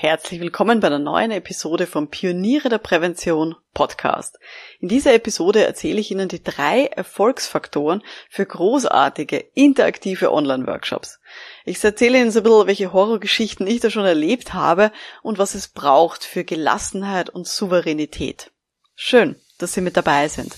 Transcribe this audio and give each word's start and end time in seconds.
Herzlich 0.00 0.40
willkommen 0.40 0.78
bei 0.78 0.86
einer 0.86 1.00
neuen 1.00 1.32
Episode 1.32 1.84
vom 1.84 2.06
Pioniere 2.06 2.68
der 2.68 2.78
Prävention 2.78 3.56
Podcast. 3.74 4.38
In 4.78 4.86
dieser 4.86 5.12
Episode 5.12 5.66
erzähle 5.66 5.98
ich 5.98 6.12
Ihnen 6.12 6.28
die 6.28 6.40
drei 6.40 6.84
Erfolgsfaktoren 6.84 8.04
für 8.30 8.46
großartige, 8.46 9.38
interaktive 9.54 10.32
Online-Workshops. 10.32 11.18
Ich 11.64 11.82
erzähle 11.82 12.20
Ihnen 12.20 12.30
so 12.30 12.38
ein 12.38 12.42
bisschen, 12.44 12.66
welche 12.68 12.92
Horrorgeschichten 12.92 13.66
ich 13.66 13.80
da 13.80 13.90
schon 13.90 14.04
erlebt 14.04 14.54
habe 14.54 14.92
und 15.24 15.38
was 15.38 15.56
es 15.56 15.66
braucht 15.66 16.22
für 16.22 16.44
Gelassenheit 16.44 17.28
und 17.28 17.48
Souveränität. 17.48 18.52
Schön, 18.94 19.34
dass 19.58 19.72
Sie 19.72 19.80
mit 19.80 19.96
dabei 19.96 20.28
sind. 20.28 20.54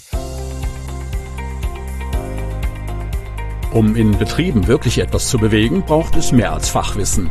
Um 3.72 3.96
in 3.96 4.18
Betrieben 4.18 4.66
wirklich 4.66 4.98
etwas 4.98 5.30
zu 5.30 5.38
bewegen, 5.38 5.86
braucht 5.86 6.14
es 6.16 6.30
mehr 6.30 6.52
als 6.52 6.68
Fachwissen. 6.68 7.30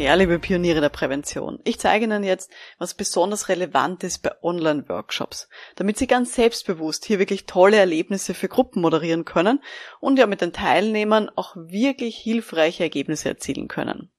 Ja, 0.00 0.14
liebe 0.14 0.38
Pioniere 0.38 0.80
der 0.80 0.88
Prävention, 0.88 1.58
ich 1.62 1.78
zeige 1.78 2.06
Ihnen 2.06 2.24
jetzt, 2.24 2.50
was 2.78 2.94
besonders 2.94 3.50
relevant 3.50 4.02
ist 4.02 4.20
bei 4.20 4.32
Online-Workshops, 4.42 5.50
damit 5.76 5.98
Sie 5.98 6.06
ganz 6.06 6.34
selbstbewusst 6.34 7.04
hier 7.04 7.18
wirklich 7.18 7.44
tolle 7.44 7.76
Erlebnisse 7.76 8.32
für 8.32 8.48
Gruppen 8.48 8.80
moderieren 8.80 9.26
können 9.26 9.60
und 10.00 10.18
ja 10.18 10.26
mit 10.26 10.40
den 10.40 10.54
Teilnehmern 10.54 11.28
auch 11.36 11.54
wirklich 11.54 12.16
hilfreiche 12.16 12.82
Ergebnisse 12.82 13.28
erzielen 13.28 13.68
können. 13.68 14.10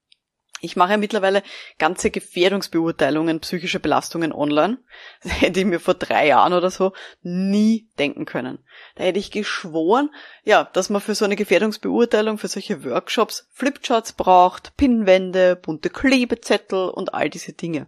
Ich 0.62 0.76
mache 0.76 0.92
ja 0.92 0.98
mittlerweile 0.98 1.42
ganze 1.80 2.12
Gefährdungsbeurteilungen 2.12 3.40
psychischer 3.40 3.80
Belastungen 3.80 4.32
online. 4.32 4.78
Das 5.24 5.42
hätte 5.42 5.60
ich 5.60 5.66
mir 5.66 5.80
vor 5.80 5.94
drei 5.96 6.28
Jahren 6.28 6.54
oder 6.54 6.70
so 6.70 6.94
nie 7.22 7.90
denken 8.00 8.26
können. 8.26 8.60
Da 8.96 9.04
hätte 9.04 9.20
ich 9.20 9.32
geschworen, 9.32 10.10
ja, 10.44 10.70
dass 10.74 10.90
man 10.90 11.02
für 11.02 11.16
so 11.16 11.26
eine 11.26 11.36
Gefährdungsbeurteilung, 11.36 12.38
für 12.38 12.48
solche 12.48 12.84
Workshops 12.84 13.48
Flipcharts 13.52 14.14
braucht, 14.14 14.78
Pinwände, 14.78 15.56
bunte 15.56 15.90
Klebezettel 15.90 16.90
und 16.90 17.14
all 17.14 17.30
diese 17.30 17.54
Dinge. 17.54 17.88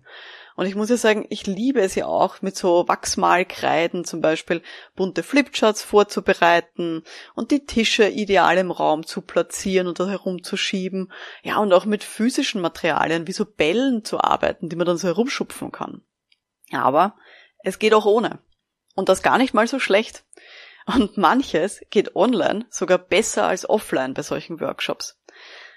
Und 0.55 0.65
ich 0.67 0.75
muss 0.75 0.89
ja 0.89 0.97
sagen, 0.97 1.25
ich 1.29 1.47
liebe 1.47 1.81
es 1.81 1.95
ja 1.95 2.05
auch, 2.05 2.41
mit 2.41 2.55
so 2.55 2.87
Wachsmalkreiden 2.87 4.05
zum 4.05 4.21
Beispiel 4.21 4.61
bunte 4.95 5.23
Flipcharts 5.23 5.83
vorzubereiten 5.83 7.03
und 7.33 7.51
die 7.51 7.65
Tische 7.65 8.07
ideal 8.07 8.57
im 8.57 8.71
Raum 8.71 9.05
zu 9.05 9.21
platzieren 9.21 9.87
und 9.87 9.99
da 9.99 10.07
herumzuschieben. 10.07 11.11
Ja, 11.41 11.57
und 11.57 11.73
auch 11.73 11.85
mit 11.85 12.03
physischen 12.03 12.61
Materialien 12.61 13.27
wie 13.27 13.33
so 13.33 13.45
Bällen 13.45 14.03
zu 14.03 14.19
arbeiten, 14.19 14.69
die 14.69 14.75
man 14.75 14.85
dann 14.85 14.97
so 14.97 15.07
herumschupfen 15.07 15.71
kann. 15.71 16.01
Aber 16.71 17.15
es 17.59 17.79
geht 17.79 17.93
auch 17.93 18.05
ohne. 18.05 18.39
Und 18.95 19.09
das 19.09 19.23
gar 19.23 19.38
nicht 19.38 19.53
mal 19.53 19.67
so 19.67 19.79
schlecht. 19.79 20.23
Und 20.85 21.17
manches 21.17 21.81
geht 21.89 22.15
online 22.15 22.65
sogar 22.69 22.97
besser 22.97 23.47
als 23.47 23.67
offline 23.67 24.13
bei 24.13 24.21
solchen 24.21 24.59
Workshops. 24.59 25.17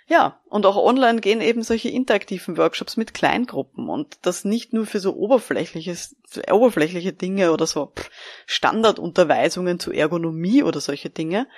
Ja, 0.08 0.40
und 0.48 0.66
auch 0.66 0.76
online 0.76 1.20
gehen 1.20 1.40
eben 1.40 1.64
solche 1.64 1.88
interaktiven 1.88 2.56
Workshops 2.56 2.96
mit 2.96 3.12
Kleingruppen 3.12 3.88
und 3.88 4.18
das 4.22 4.44
nicht 4.44 4.72
nur 4.72 4.86
für 4.86 5.00
so 5.00 5.16
oberflächliches, 5.16 6.14
oberflächliche 6.48 7.12
Dinge 7.12 7.52
oder 7.52 7.66
so 7.66 7.92
Standardunterweisungen 8.46 9.80
zu 9.80 9.90
Ergonomie 9.90 10.62
oder 10.62 10.80
solche 10.80 11.10
Dinge, 11.10 11.48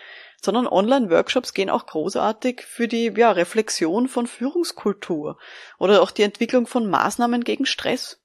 sondern 0.41 0.67
Online-Workshops 0.67 1.53
gehen 1.53 1.69
auch 1.69 1.85
großartig 1.85 2.63
für 2.63 2.89
die 2.89 3.13
ja, 3.15 3.33
Reflexion 3.33 4.09
von 4.09 4.27
Führungskultur 4.27 5.37
oder 5.79 6.01
auch 6.01 6.11
die 6.11 6.23
Entwicklung 6.23 6.67
von 6.67 6.89
Maßnahmen 6.89 7.45
gegen 7.45 7.67
Stress. 7.67 8.23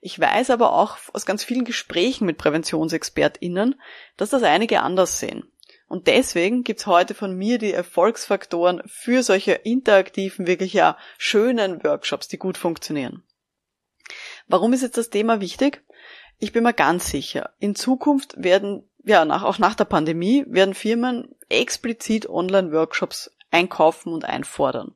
Ich 0.00 0.18
weiß 0.18 0.50
aber 0.50 0.74
auch 0.74 0.96
aus 1.12 1.26
ganz 1.26 1.42
vielen 1.42 1.64
Gesprächen 1.64 2.24
mit 2.24 2.38
PräventionsexpertInnen, 2.38 3.80
dass 4.16 4.30
das 4.30 4.44
einige 4.44 4.82
anders 4.82 5.18
sehen. 5.18 5.50
Und 5.90 6.06
deswegen 6.06 6.62
gibt's 6.62 6.86
heute 6.86 7.14
von 7.14 7.34
mir 7.34 7.58
die 7.58 7.72
Erfolgsfaktoren 7.72 8.80
für 8.86 9.24
solche 9.24 9.54
interaktiven, 9.54 10.46
wirklich 10.46 10.72
ja 10.72 10.96
schönen 11.18 11.82
Workshops, 11.82 12.28
die 12.28 12.38
gut 12.38 12.56
funktionieren. 12.56 13.24
Warum 14.46 14.72
ist 14.72 14.82
jetzt 14.82 14.98
das 14.98 15.10
Thema 15.10 15.40
wichtig? 15.40 15.82
Ich 16.38 16.52
bin 16.52 16.62
mir 16.62 16.74
ganz 16.74 17.10
sicher, 17.10 17.50
in 17.58 17.74
Zukunft 17.74 18.40
werden, 18.40 18.88
ja, 19.02 19.24
nach, 19.24 19.42
auch 19.42 19.58
nach 19.58 19.74
der 19.74 19.84
Pandemie, 19.84 20.44
werden 20.46 20.74
Firmen 20.74 21.34
explizit 21.48 22.28
Online-Workshops 22.28 23.36
einkaufen 23.50 24.12
und 24.12 24.24
einfordern. 24.24 24.94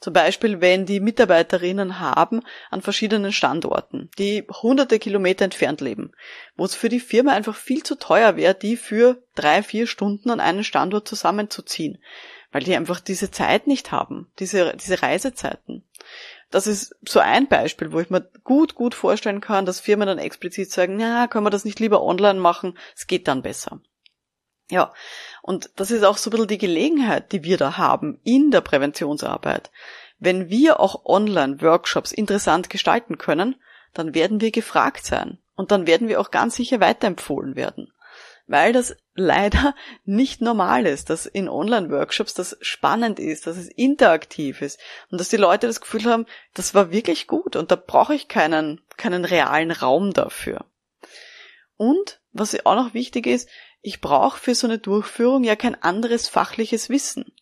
Zum 0.00 0.12
Beispiel, 0.12 0.60
wenn 0.60 0.86
die 0.86 1.00
Mitarbeiterinnen 1.00 2.00
haben 2.00 2.42
an 2.70 2.82
verschiedenen 2.82 3.32
Standorten, 3.32 4.10
die 4.18 4.46
hunderte 4.62 4.98
Kilometer 4.98 5.44
entfernt 5.44 5.80
leben, 5.80 6.12
wo 6.56 6.64
es 6.64 6.74
für 6.74 6.88
die 6.88 7.00
Firma 7.00 7.32
einfach 7.32 7.56
viel 7.56 7.82
zu 7.82 7.96
teuer 7.96 8.36
wäre, 8.36 8.54
die 8.54 8.76
für 8.76 9.22
drei, 9.34 9.62
vier 9.62 9.86
Stunden 9.86 10.30
an 10.30 10.40
einen 10.40 10.64
Standort 10.64 11.08
zusammenzuziehen, 11.08 11.98
weil 12.52 12.62
die 12.62 12.76
einfach 12.76 13.00
diese 13.00 13.30
Zeit 13.30 13.66
nicht 13.66 13.92
haben, 13.92 14.30
diese, 14.38 14.74
diese 14.76 15.02
Reisezeiten. 15.02 15.84
Das 16.50 16.66
ist 16.66 16.94
so 17.02 17.18
ein 17.18 17.48
Beispiel, 17.48 17.90
wo 17.90 17.98
ich 17.98 18.10
mir 18.10 18.30
gut, 18.44 18.74
gut 18.74 18.94
vorstellen 18.94 19.40
kann, 19.40 19.66
dass 19.66 19.80
Firmen 19.80 20.06
dann 20.06 20.18
explizit 20.18 20.70
sagen, 20.70 21.00
ja, 21.00 21.26
können 21.26 21.44
wir 21.44 21.50
das 21.50 21.64
nicht 21.64 21.80
lieber 21.80 22.02
online 22.02 22.38
machen, 22.38 22.78
es 22.94 23.06
geht 23.06 23.26
dann 23.26 23.42
besser. 23.42 23.80
Ja, 24.70 24.94
und 25.46 25.72
das 25.76 25.90
ist 25.90 26.04
auch 26.04 26.16
so 26.16 26.30
ein 26.30 26.32
bisschen 26.32 26.48
die 26.48 26.58
Gelegenheit, 26.58 27.32
die 27.32 27.44
wir 27.44 27.58
da 27.58 27.76
haben 27.76 28.18
in 28.24 28.50
der 28.50 28.62
Präventionsarbeit. 28.62 29.70
Wenn 30.18 30.48
wir 30.48 30.80
auch 30.80 31.04
Online-Workshops 31.04 32.12
interessant 32.12 32.70
gestalten 32.70 33.18
können, 33.18 33.56
dann 33.92 34.14
werden 34.14 34.40
wir 34.40 34.52
gefragt 34.52 35.04
sein. 35.04 35.36
Und 35.54 35.70
dann 35.70 35.86
werden 35.86 36.08
wir 36.08 36.18
auch 36.18 36.30
ganz 36.30 36.56
sicher 36.56 36.80
weiterempfohlen 36.80 37.56
werden. 37.56 37.92
Weil 38.46 38.72
das 38.72 38.96
leider 39.14 39.74
nicht 40.06 40.40
normal 40.40 40.86
ist, 40.86 41.10
dass 41.10 41.26
in 41.26 41.50
Online-Workshops 41.50 42.32
das 42.32 42.56
spannend 42.62 43.18
ist, 43.18 43.46
dass 43.46 43.58
es 43.58 43.68
interaktiv 43.68 44.62
ist 44.62 44.80
und 45.10 45.20
dass 45.20 45.28
die 45.28 45.36
Leute 45.36 45.66
das 45.66 45.82
Gefühl 45.82 46.06
haben, 46.06 46.24
das 46.54 46.74
war 46.74 46.90
wirklich 46.90 47.26
gut 47.26 47.54
und 47.54 47.70
da 47.70 47.76
brauche 47.76 48.14
ich 48.14 48.28
keinen, 48.28 48.80
keinen 48.96 49.26
realen 49.26 49.72
Raum 49.72 50.14
dafür. 50.14 50.64
Und 51.76 52.20
was 52.32 52.56
auch 52.64 52.76
noch 52.76 52.94
wichtig 52.94 53.26
ist, 53.26 53.46
ich 53.86 54.00
brauche 54.00 54.40
für 54.40 54.54
so 54.54 54.66
eine 54.66 54.78
Durchführung 54.78 55.44
ja 55.44 55.56
kein 55.56 55.80
anderes 55.80 56.26
fachliches 56.26 56.88
Wissen. 56.88 57.32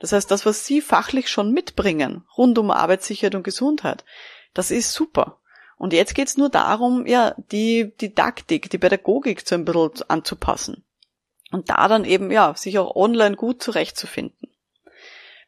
Das 0.00 0.10
heißt, 0.10 0.28
das, 0.32 0.44
was 0.44 0.66
Sie 0.66 0.80
fachlich 0.80 1.30
schon 1.30 1.52
mitbringen, 1.52 2.24
rund 2.36 2.58
um 2.58 2.72
Arbeitssicherheit 2.72 3.36
und 3.36 3.44
Gesundheit, 3.44 4.04
das 4.52 4.72
ist 4.72 4.92
super. 4.92 5.38
Und 5.78 5.92
jetzt 5.92 6.16
geht's 6.16 6.36
nur 6.36 6.48
darum, 6.48 7.06
ja, 7.06 7.36
die 7.52 7.96
Didaktik, 8.00 8.68
die 8.68 8.78
Pädagogik 8.78 9.46
zu 9.46 9.54
ein 9.54 9.64
bisschen 9.64 9.92
anzupassen. 10.08 10.84
Und 11.52 11.70
da 11.70 11.86
dann 11.86 12.04
eben, 12.04 12.32
ja, 12.32 12.52
sich 12.56 12.80
auch 12.80 12.96
online 12.96 13.36
gut 13.36 13.62
zurechtzufinden. 13.62 14.48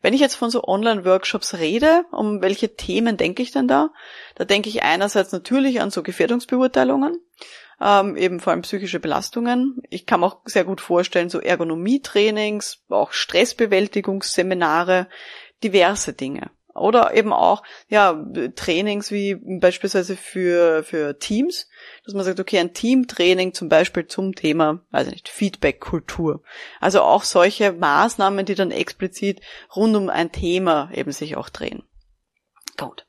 Wenn 0.03 0.15
ich 0.15 0.21
jetzt 0.21 0.37
von 0.37 0.51
so 0.51 0.63
Online-Workshops 0.63 1.55
rede, 1.55 2.05
um 2.13 2.43
welche 2.43 2.77
Themen 2.77 3.17
denke 3.17 3.43
ich 3.43 3.51
denn 3.51 3.67
da? 3.67 3.91
Da 4.37 4.45
denke 4.45 4.69
ich 4.69 4.85
einerseits 4.85 5.33
natürlich 5.33 5.81
an 5.81 5.91
so 5.91 6.05
Gefährdungsbeurteilungen 6.05 7.19
ähm, 7.81 8.17
eben 8.17 8.41
vor 8.41 8.53
allem 8.53 8.63
psychische 8.63 9.01
Belastungen. 9.01 9.83
Ich 9.91 10.07
kann 10.07 10.21
mir 10.21 10.27
auch 10.27 10.41
sehr 10.45 10.65
gut 10.65 10.81
vorstellen, 10.81 11.31
so 11.31 11.41
Ergonomietrainings, 11.41 12.85
auch 12.89 13.13
Stressbewältigungsseminare, 13.13 15.09
diverse 15.63 16.13
Dinge. 16.13 16.51
Oder 16.75 17.15
eben 17.15 17.33
auch, 17.33 17.63
ja, 17.89 18.21
Trainings 18.57 19.13
wie 19.13 19.37
beispielsweise 19.37 20.17
für, 20.17 20.83
für 20.83 21.19
Teams, 21.21 21.69
dass 22.05 22.15
man 22.15 22.25
sagt, 22.25 22.41
okay, 22.41 22.59
ein 22.59 22.75
Teamtraining 22.75 23.55
zum 23.55 23.69
Beispiel 23.69 24.09
zum 24.09 24.35
Thema, 24.35 24.81
weiß 24.91 25.07
ich 25.07 25.13
nicht, 25.13 25.29
Feedback-Kultur. 25.29 26.43
Also 26.81 27.03
auch 27.03 27.23
solche 27.23 27.73
Maßnahmen, 27.73 28.45
die 28.45 28.57
dann 28.57 28.73
explizit 28.73 29.41
rund 29.77 29.95
um 29.95 30.09
ein 30.09 30.33
Thema 30.33 30.91
eben 30.93 31.13
sich 31.13 31.37
auch 31.37 31.49
drehen. 31.49 31.85
Gut. 32.77 33.07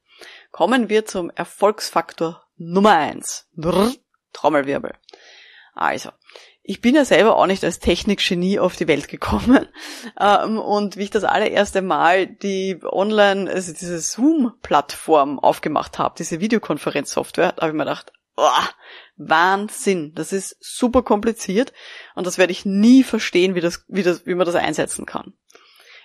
Kommen 0.51 0.87
wir 0.87 1.05
zum 1.05 1.31
Erfolgsfaktor 1.31 2.43
Nummer 2.57 2.91
eins. 2.91 3.47
Brrr. 3.55 3.91
Trommelwirbel. 4.35 4.93
Also, 5.73 6.11
ich 6.67 6.81
bin 6.81 6.95
ja 6.95 7.05
selber 7.05 7.35
auch 7.37 7.45
nicht 7.45 7.63
als 7.63 7.79
Technikgenie 7.79 8.59
auf 8.59 8.75
die 8.75 8.87
Welt 8.87 9.07
gekommen. 9.07 9.67
Ähm, 10.17 10.59
und 10.59 10.95
wie 10.95 11.03
ich 11.03 11.09
das 11.09 11.25
allererste 11.25 11.81
Mal 11.81 12.27
die 12.27 12.79
Online, 12.83 13.51
also 13.51 13.73
diese 13.73 13.99
Zoom-Plattform 13.99 15.39
aufgemacht 15.39 15.99
habe, 15.99 16.15
diese 16.17 16.39
Videokonferenzsoftware, 16.39 17.55
habe 17.57 17.67
ich 17.67 17.73
mir 17.73 17.83
gedacht, 17.83 18.13
oh, 18.37 18.49
Wahnsinn, 19.17 20.13
das 20.15 20.31
ist 20.31 20.55
super 20.61 21.03
kompliziert 21.03 21.73
und 22.13 22.25
das 22.27 22.37
werde 22.37 22.51
ich 22.51 22.65
nie 22.65 23.03
verstehen, 23.03 23.55
wie, 23.55 23.61
das, 23.61 23.83
wie, 23.89 24.03
das, 24.03 24.25
wie 24.25 24.35
man 24.35 24.45
das 24.45 24.55
einsetzen 24.55 25.05
kann. 25.05 25.33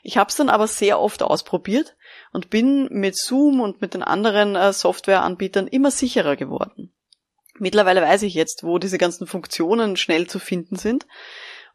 Ich 0.02 0.16
habe 0.16 0.30
es 0.30 0.36
dann 0.36 0.48
aber 0.48 0.66
sehr 0.66 0.98
oft 0.98 1.22
ausprobiert 1.22 1.96
und 2.32 2.50
bin 2.50 2.88
mit 2.90 3.16
Zoom 3.16 3.60
und 3.60 3.80
mit 3.80 3.94
den 3.94 4.02
anderen 4.02 4.56
äh, 4.56 4.72
Softwareanbietern 4.72 5.68
immer 5.68 5.90
sicherer 5.90 6.36
geworden. 6.36 6.92
Mittlerweile 7.60 8.02
weiß 8.02 8.22
ich 8.22 8.34
jetzt, 8.34 8.64
wo 8.64 8.78
diese 8.78 8.98
ganzen 8.98 9.26
Funktionen 9.26 9.96
schnell 9.96 10.26
zu 10.26 10.38
finden 10.38 10.76
sind. 10.76 11.06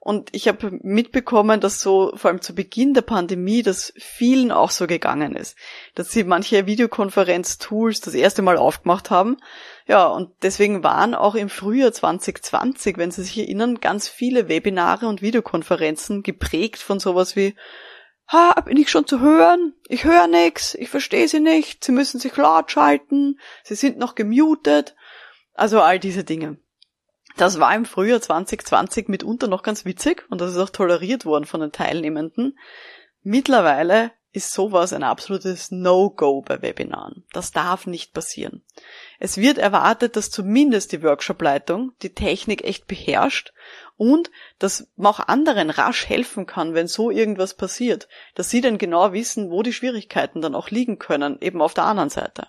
Und 0.06 0.30
ich 0.34 0.48
habe 0.48 0.78
mitbekommen, 0.84 1.60
dass 1.60 1.80
so 1.80 2.12
vor 2.16 2.30
allem 2.30 2.40
zu 2.40 2.54
Beginn 2.54 2.94
der 2.94 3.02
Pandemie 3.02 3.64
das 3.64 3.92
vielen 3.98 4.52
auch 4.52 4.70
so 4.70 4.86
gegangen 4.86 5.36
ist, 5.36 5.58
dass 5.96 6.12
sie 6.12 6.24
manche 6.24 6.68
Videokonferenz-Tools 6.68 8.02
das 8.02 8.14
erste 8.14 8.44
Mal 8.44 8.58
aufgemacht 8.58 9.10
haben. 9.10 9.38
Ja, 9.88 10.06
und 10.06 10.30
deswegen 10.44 10.84
waren 10.84 11.16
auch 11.16 11.34
im 11.34 11.50
Frühjahr 11.50 11.92
2020, 11.92 13.00
wenn 13.00 13.10
Sie 13.10 13.24
sich 13.24 13.40
erinnern, 13.40 13.80
ganz 13.80 14.08
viele 14.08 14.48
Webinare 14.48 15.08
und 15.08 15.24
Videokonferenzen 15.24 16.22
geprägt 16.22 16.78
von 16.78 17.00
sowas 17.00 17.36
wie 17.36 17.56
Ha, 18.28 18.60
bin 18.62 18.78
ich 18.78 18.90
schon 18.90 19.08
zu 19.08 19.20
hören? 19.20 19.74
Ich 19.88 20.04
höre 20.04 20.28
nix, 20.28 20.74
ich 20.76 20.90
verstehe 20.90 21.28
Sie 21.28 21.40
nicht, 21.40 21.84
Sie 21.84 21.92
müssen 21.92 22.20
sich 22.20 22.36
laut 22.38 22.72
schalten, 22.72 23.40
Sie 23.64 23.76
sind 23.76 23.98
noch 23.98 24.14
gemutet. 24.14 24.96
Also 25.56 25.82
all 25.82 26.00
diese 26.00 26.24
Dinge. 26.24 26.58
Das 27.38 27.60
war 27.60 27.76
im 27.76 27.86
Frühjahr 27.86 28.22
2020 28.22 29.10
mitunter 29.10 29.48
noch 29.48 29.64
ganz 29.64 29.84
witzig 29.84 30.26
und 30.30 30.40
das 30.40 30.52
ist 30.52 30.58
auch 30.58 30.70
toleriert 30.70 31.26
worden 31.26 31.46
von 31.46 31.60
den 31.60 31.72
Teilnehmenden. 31.72 32.58
Mittlerweile 33.24 34.12
ist 34.32 34.52
sowas 34.52 34.92
ein 34.92 35.04
absolutes 35.04 35.72
No-Go 35.72 36.42
bei 36.42 36.62
Webinaren. 36.62 37.26
Das 37.32 37.52
darf 37.52 37.88
nicht 37.88 38.14
passieren. 38.14 38.64
Es 39.18 39.38
wird 39.38 39.58
erwartet, 39.58 40.18
dass 40.18 40.30
zumindest 40.30 40.92
die 40.92 41.02
Workshop-Leitung 41.02 41.94
die 42.02 42.14
Technik 42.14 42.64
echt 42.66 42.86
beherrscht 42.86 43.54
und 43.96 44.30
dass 44.60 44.90
man 44.98 45.14
auch 45.14 45.20
anderen 45.22 45.70
rasch 45.70 46.08
helfen 46.08 46.46
kann, 46.46 46.74
wenn 46.74 46.88
so 46.88 47.10
irgendwas 47.10 47.54
passiert, 47.54 48.10
dass 48.36 48.50
sie 48.50 48.60
dann 48.60 48.78
genau 48.78 49.14
wissen, 49.14 49.50
wo 49.52 49.64
die 49.64 49.74
Schwierigkeiten 49.74 50.42
dann 50.42 50.56
auch 50.56 50.70
liegen 50.70 51.00
können, 51.00 51.40
eben 51.40 51.62
auf 51.62 51.74
der 51.74 51.86
anderen 51.86 52.10
Seite. 52.10 52.48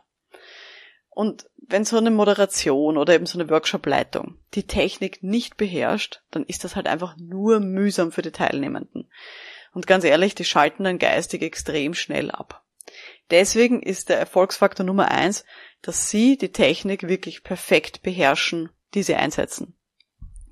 Und 1.16 1.48
wenn 1.56 1.86
so 1.86 1.96
eine 1.96 2.10
Moderation 2.10 2.98
oder 2.98 3.14
eben 3.14 3.24
so 3.24 3.38
eine 3.38 3.48
Workshop-Leitung 3.48 4.36
die 4.52 4.66
Technik 4.66 5.22
nicht 5.22 5.56
beherrscht, 5.56 6.20
dann 6.30 6.44
ist 6.44 6.62
das 6.62 6.76
halt 6.76 6.86
einfach 6.86 7.16
nur 7.16 7.58
mühsam 7.58 8.12
für 8.12 8.20
die 8.20 8.32
Teilnehmenden. 8.32 9.08
Und 9.72 9.86
ganz 9.86 10.04
ehrlich, 10.04 10.34
die 10.34 10.44
schalten 10.44 10.84
dann 10.84 10.98
geistig 10.98 11.40
extrem 11.40 11.94
schnell 11.94 12.30
ab. 12.30 12.66
Deswegen 13.30 13.82
ist 13.82 14.10
der 14.10 14.18
Erfolgsfaktor 14.18 14.84
Nummer 14.84 15.10
eins, 15.10 15.46
dass 15.80 16.10
sie 16.10 16.36
die 16.36 16.52
Technik 16.52 17.08
wirklich 17.08 17.42
perfekt 17.42 18.02
beherrschen, 18.02 18.68
die 18.92 19.02
sie 19.02 19.14
einsetzen. 19.14 19.74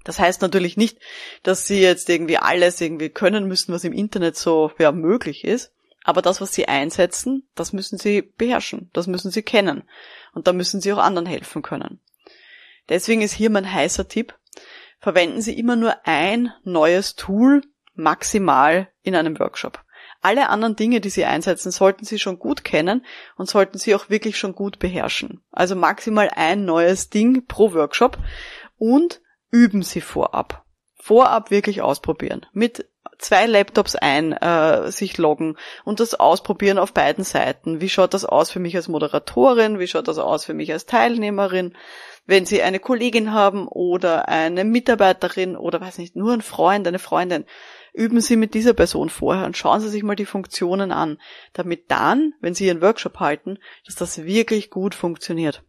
Das 0.03 0.19
heißt 0.19 0.41
natürlich 0.41 0.79
nicht, 0.79 0.97
dass 1.43 1.67
sie 1.67 1.83
jetzt 1.83 2.09
irgendwie 2.09 2.39
alles 2.39 2.81
irgendwie 2.81 3.11
können 3.11 3.47
müssen, 3.47 3.75
was 3.75 3.85
im 3.85 3.93
Internet 3.93 4.39
so 4.39 4.73
ja, 4.79 4.93
möglich 4.93 5.45
ist. 5.45 5.75
Aber 6.05 6.23
das, 6.23 6.41
was 6.41 6.55
sie 6.55 6.69
einsetzen, 6.69 7.49
das 7.57 7.73
müssen 7.73 7.99
sie 7.99 8.23
beherrschen, 8.23 8.91
das 8.93 9.07
müssen 9.07 9.31
sie 9.31 9.43
kennen. 9.43 9.83
Und 10.33 10.47
da 10.47 10.53
müssen 10.53 10.81
sie 10.81 10.93
auch 10.93 10.99
anderen 10.99 11.27
helfen 11.27 11.63
können. 11.63 12.01
Deswegen 12.89 13.23
ist 13.23 13.33
hier 13.33 13.51
mein 13.51 13.73
heißer 13.73 14.07
Tipp, 14.07 14.39
verwenden 15.01 15.41
Sie 15.41 15.59
immer 15.59 15.77
nur 15.77 16.07
ein 16.07 16.53
neues 16.63 17.15
Tool 17.17 17.63
maximal 17.95 18.89
in 19.03 19.15
einem 19.15 19.39
Workshop. 19.39 19.83
Alle 20.21 20.49
anderen 20.49 20.77
Dinge, 20.77 21.01
die 21.01 21.11
Sie 21.11 21.25
einsetzen, 21.25 21.71
sollten 21.71 22.05
Sie 22.05 22.19
schon 22.19 22.39
gut 22.39 22.65
kennen 22.65 23.05
und 23.37 23.49
sollten 23.49 23.79
Sie 23.79 23.95
auch 23.95 24.09
wirklich 24.09 24.39
schon 24.39 24.55
gut 24.55 24.79
beherrschen. 24.79 25.43
Also 25.51 25.77
maximal 25.77 26.31
ein 26.35 26.65
neues 26.65 27.11
Ding 27.11 27.47
pro 27.47 27.73
Workshop 27.75 28.19
und 28.77 29.21
üben 29.51 29.83
Sie 29.83 30.01
vorab. 30.01 30.65
Vorab 30.95 31.51
wirklich 31.51 31.83
ausprobieren. 31.83 32.47
Mit 32.53 32.89
zwei 33.25 33.47
Laptops 33.47 33.97
ein, 33.97 34.33
äh, 34.33 34.91
sich 34.93 35.19
loggen 35.19 35.57
und 35.85 36.01
das 36.01 36.15
ausprobieren 36.15 36.79
auf 36.79 36.93
beiden 36.93 37.25
Seiten. 37.25 37.81
Wie 37.81 37.89
schaut 37.89 38.15
das 38.15 38.25
aus 38.25 38.51
für 38.51 38.61
mich 38.61 38.77
als 38.77 38.89
Moderatorin? 38.89 39.79
Wie 39.79 39.89
schaut 39.89 40.09
das 40.09 40.19
aus 40.19 40.45
für 40.45 40.55
mich 40.55 40.73
als 40.73 40.87
Teilnehmerin? 40.87 41.75
Wenn 42.27 42.47
Sie 42.47 42.63
eine 42.63 42.81
Kollegin 42.81 43.33
haben 43.33 43.69
oder 43.69 44.29
eine 44.29 44.65
Mitarbeiterin 44.65 45.57
oder 45.57 45.81
weiß 45.81 45.99
nicht, 45.99 46.17
nur 46.17 46.33
ein 46.33 46.43
Freund, 46.43 46.87
eine 46.87 46.99
Freundin, 46.99 47.45
üben 47.93 48.21
Sie 48.21 48.37
mit 48.37 48.55
dieser 48.55 48.75
Person 48.75 49.09
vorher 49.09 49.47
und 49.47 49.57
schauen 49.57 49.81
Sie 49.81 49.89
sich 49.89 50.03
mal 50.03 50.17
die 50.17 50.27
Funktionen 50.27 50.93
an, 50.93 51.19
damit 51.53 51.91
dann, 51.91 52.35
wenn 52.41 52.55
Sie 52.55 52.67
Ihren 52.67 52.83
Workshop 52.83 53.21
halten, 53.21 53.59
dass 53.87 53.95
das 53.95 54.25
wirklich 54.25 54.71
gut 54.71 54.95
funktioniert. 54.95 55.63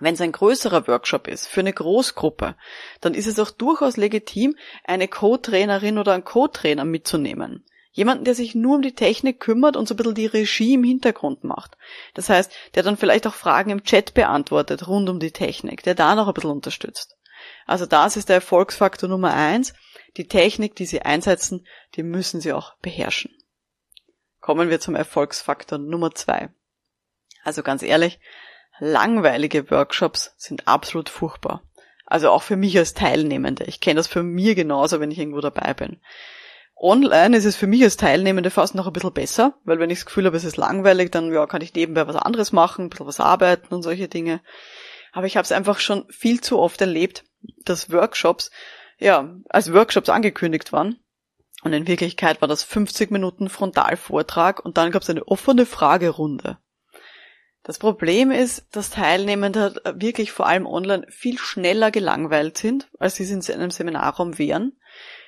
Wenn 0.00 0.14
es 0.14 0.20
ein 0.20 0.32
größerer 0.32 0.86
Workshop 0.86 1.26
ist, 1.26 1.46
für 1.46 1.60
eine 1.60 1.72
Großgruppe, 1.72 2.56
dann 3.00 3.14
ist 3.14 3.26
es 3.26 3.38
auch 3.38 3.50
durchaus 3.50 3.96
legitim, 3.96 4.56
eine 4.84 5.08
Co-Trainerin 5.08 5.98
oder 5.98 6.12
einen 6.12 6.24
Co-Trainer 6.24 6.84
mitzunehmen. 6.84 7.64
Jemanden, 7.92 8.24
der 8.24 8.36
sich 8.36 8.54
nur 8.54 8.76
um 8.76 8.82
die 8.82 8.94
Technik 8.94 9.40
kümmert 9.40 9.76
und 9.76 9.88
so 9.88 9.94
ein 9.94 9.96
bisschen 9.96 10.14
die 10.14 10.26
Regie 10.26 10.74
im 10.74 10.84
Hintergrund 10.84 11.42
macht. 11.42 11.76
Das 12.14 12.28
heißt, 12.28 12.52
der 12.74 12.84
dann 12.84 12.96
vielleicht 12.96 13.26
auch 13.26 13.34
Fragen 13.34 13.70
im 13.70 13.82
Chat 13.82 14.14
beantwortet 14.14 14.86
rund 14.86 15.08
um 15.08 15.18
die 15.18 15.32
Technik, 15.32 15.82
der 15.82 15.96
da 15.96 16.14
noch 16.14 16.28
ein 16.28 16.34
bisschen 16.34 16.50
unterstützt. 16.50 17.16
Also 17.66 17.86
das 17.86 18.16
ist 18.16 18.28
der 18.28 18.36
Erfolgsfaktor 18.36 19.08
Nummer 19.08 19.34
eins. 19.34 19.74
Die 20.16 20.28
Technik, 20.28 20.76
die 20.76 20.86
Sie 20.86 21.02
einsetzen, 21.02 21.66
die 21.96 22.02
müssen 22.02 22.40
Sie 22.40 22.52
auch 22.52 22.74
beherrschen. 22.76 23.32
Kommen 24.40 24.70
wir 24.70 24.80
zum 24.80 24.94
Erfolgsfaktor 24.94 25.78
Nummer 25.78 26.14
zwei. 26.14 26.50
Also 27.42 27.62
ganz 27.62 27.82
ehrlich, 27.82 28.20
langweilige 28.80 29.70
Workshops 29.70 30.34
sind 30.36 30.68
absolut 30.68 31.08
furchtbar. 31.08 31.62
Also 32.06 32.30
auch 32.30 32.42
für 32.42 32.56
mich 32.56 32.76
als 32.78 32.94
Teilnehmende. 32.94 33.64
Ich 33.64 33.80
kenne 33.80 33.96
das 33.96 34.06
für 34.06 34.22
mir 34.22 34.54
genauso, 34.54 35.00
wenn 35.00 35.10
ich 35.10 35.18
irgendwo 35.18 35.40
dabei 35.40 35.74
bin. 35.74 36.00
Online 36.80 37.36
ist 37.36 37.44
es 37.44 37.56
für 37.56 37.66
mich 37.66 37.82
als 37.82 37.96
Teilnehmende 37.96 38.50
fast 38.50 38.74
noch 38.74 38.86
ein 38.86 38.92
bisschen 38.92 39.12
besser, 39.12 39.54
weil 39.64 39.80
wenn 39.80 39.90
ich 39.90 39.98
das 39.98 40.06
Gefühl 40.06 40.26
habe, 40.26 40.36
es 40.36 40.44
ist 40.44 40.56
langweilig, 40.56 41.10
dann 41.10 41.32
ja, 41.32 41.46
kann 41.46 41.60
ich 41.60 41.74
nebenbei 41.74 42.06
was 42.06 42.16
anderes 42.16 42.52
machen, 42.52 42.86
ein 42.86 42.88
bisschen 42.88 43.06
was 43.06 43.20
arbeiten 43.20 43.74
und 43.74 43.82
solche 43.82 44.08
Dinge. 44.08 44.40
Aber 45.12 45.26
ich 45.26 45.36
habe 45.36 45.44
es 45.44 45.52
einfach 45.52 45.80
schon 45.80 46.06
viel 46.08 46.40
zu 46.40 46.58
oft 46.58 46.80
erlebt, 46.80 47.24
dass 47.64 47.90
Workshops 47.90 48.50
ja 48.98 49.34
als 49.48 49.72
Workshops 49.72 50.08
angekündigt 50.08 50.72
waren. 50.72 50.98
Und 51.64 51.72
in 51.72 51.88
Wirklichkeit 51.88 52.40
war 52.40 52.48
das 52.48 52.62
50 52.62 53.10
Minuten 53.10 53.50
Frontalvortrag 53.50 54.64
und 54.64 54.78
dann 54.78 54.92
gab 54.92 55.02
es 55.02 55.10
eine 55.10 55.26
offene 55.26 55.66
Fragerunde. 55.66 56.58
Das 57.68 57.78
Problem 57.78 58.30
ist, 58.30 58.64
dass 58.72 58.88
Teilnehmende 58.88 59.74
wirklich 59.94 60.32
vor 60.32 60.46
allem 60.46 60.64
online 60.64 61.04
viel 61.10 61.36
schneller 61.36 61.90
gelangweilt 61.90 62.56
sind, 62.56 62.88
als 62.98 63.16
sie 63.16 63.24
es 63.24 63.30
in 63.30 63.54
einem 63.56 63.70
Seminarraum 63.70 64.38
wären, 64.38 64.72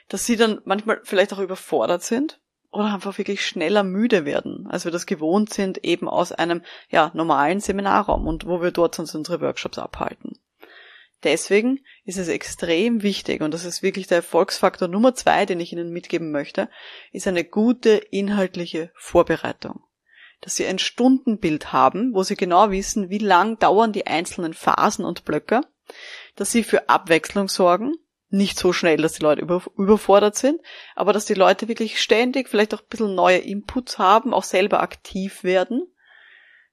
dass 0.09 0.25
sie 0.25 0.37
dann 0.37 0.59
manchmal 0.65 1.03
vielleicht 1.05 1.35
auch 1.35 1.39
überfordert 1.39 2.03
sind 2.03 2.41
oder 2.71 2.95
einfach 2.95 3.19
wirklich 3.19 3.47
schneller 3.47 3.83
müde 3.83 4.25
werden, 4.25 4.67
als 4.71 4.87
wir 4.87 4.91
das 4.91 5.05
gewohnt 5.05 5.53
sind, 5.53 5.85
eben 5.85 6.09
aus 6.09 6.33
einem 6.33 6.63
ja, 6.89 7.11
normalen 7.13 7.61
Seminarraum 7.61 8.27
und 8.27 8.47
wo 8.47 8.63
wir 8.63 8.71
dort 8.71 8.95
sonst 8.95 9.15
unsere 9.15 9.43
Workshops 9.43 9.79
abhalten. 9.79 10.39
Deswegen 11.23 11.81
ist 12.07 12.17
es 12.17 12.29
extrem 12.29 13.03
wichtig, 13.03 13.43
und 13.43 13.53
das 13.53 13.67
ist 13.67 13.83
wirklich 13.83 14.07
der 14.07 14.17
Erfolgsfaktor 14.17 14.89
Nummer 14.89 15.15
zwei, 15.15 15.45
den 15.45 15.61
ich 15.61 15.75
Ihnen 15.75 15.93
mitgeben 15.93 16.31
möchte, 16.31 16.71
ist 17.13 17.29
eine 17.29 17.45
gute 17.45 17.91
inhaltliche 17.91 18.91
Vorbereitung 18.95 19.83
dass 20.41 20.57
sie 20.57 20.67
ein 20.67 20.79
Stundenbild 20.79 21.73
haben, 21.73 22.15
wo 22.15 22.23
sie 22.23 22.37
genau 22.37 22.71
wissen, 22.71 23.11
wie 23.11 23.19
lang 23.19 23.59
dauern 23.59 23.93
die 23.93 24.07
einzelnen 24.07 24.55
Phasen 24.55 25.05
und 25.05 25.25
Blöcke, 25.25 25.61
dass 26.37 26.51
sie 26.53 26.63
für 26.63 26.89
Abwechslung 26.89 27.49
sorgen, 27.49 27.95
nicht 28.31 28.59
so 28.59 28.73
schnell, 28.73 28.99
dass 28.99 29.15
die 29.15 29.23
Leute 29.23 29.43
über, 29.43 29.63
überfordert 29.77 30.37
sind, 30.37 30.61
aber 30.95 31.13
dass 31.13 31.25
die 31.25 31.35
Leute 31.35 31.69
wirklich 31.69 32.01
ständig 32.01 32.49
vielleicht 32.49 32.73
auch 32.75 32.81
ein 32.81 32.89
bisschen 32.89 33.15
neue 33.15 33.39
Inputs 33.39 33.99
haben, 33.99 34.33
auch 34.33 34.45
selber 34.45 34.81
aktiv 34.83 35.43
werden, 35.43 35.83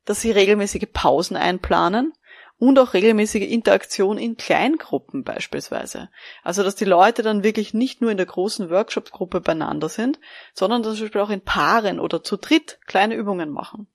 dass 0.05 0.21
sie 0.21 0.31
regelmäßige 0.31 0.87
Pausen 0.93 1.35
einplanen 1.35 2.13
und 2.59 2.79
auch 2.79 2.93
regelmäßige 2.93 3.43
Interaktion 3.43 4.17
in 4.17 4.37
Kleingruppen 4.37 5.23
beispielsweise. 5.23 6.09
Also 6.43 6.63
dass 6.63 6.75
die 6.75 6.85
Leute 6.85 7.21
dann 7.21 7.43
wirklich 7.43 7.73
nicht 7.73 8.01
nur 8.01 8.11
in 8.11 8.17
der 8.17 8.25
großen 8.25 8.69
Workshop-Gruppe 8.69 9.41
beieinander 9.41 9.89
sind, 9.89 10.19
sondern 10.53 10.83
zum 10.83 10.99
Beispiel 10.99 11.21
auch 11.21 11.29
in 11.29 11.41
Paaren 11.41 11.99
oder 11.99 12.23
zu 12.23 12.37
dritt 12.37 12.79
kleine 12.87 13.15
Übungen 13.15 13.51
machen. 13.51 13.87